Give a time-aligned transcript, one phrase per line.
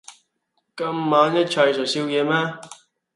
[0.75, 2.59] 今晚一齊食宵夜嗎？